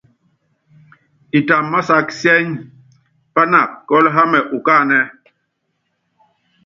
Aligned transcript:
Itamv 1.37 1.67
másák 1.73 2.07
cɛ́ny, 2.19 2.47
pának 3.33 3.69
kɔ́l 3.87 4.05
hámɛ 4.15 4.39
ukáánɛ́. 4.57 5.03